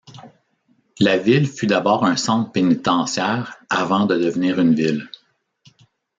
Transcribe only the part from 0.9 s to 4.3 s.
La ville fut d'abord un centre pénitentiaire avant de